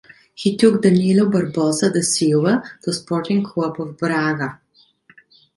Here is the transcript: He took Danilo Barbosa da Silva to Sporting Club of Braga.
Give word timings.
He 0.33 0.57
took 0.57 0.81
Danilo 0.81 1.29
Barbosa 1.29 1.93
da 1.93 2.01
Silva 2.01 2.63
to 2.81 2.91
Sporting 2.91 3.43
Club 3.43 3.79
of 3.79 3.97
Braga. 3.99 4.59